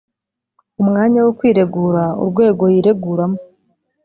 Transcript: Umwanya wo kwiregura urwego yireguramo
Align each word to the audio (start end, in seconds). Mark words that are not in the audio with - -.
Umwanya 0.81 1.19
wo 1.25 1.31
kwiregura 1.37 2.03
urwego 2.23 2.63
yireguramo 2.73 3.39